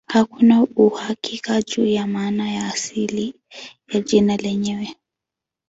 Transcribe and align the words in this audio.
Hakuna 0.07 0.63
uhakika 0.75 1.61
juu 1.61 1.85
ya 1.85 2.07
maana 2.07 2.51
ya 2.51 2.65
asili 2.67 3.33
ya 3.87 3.99
jina 3.99 4.37
lenyewe. 4.37 4.95